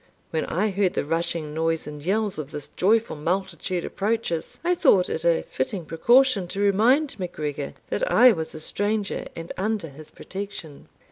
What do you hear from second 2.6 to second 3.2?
joyful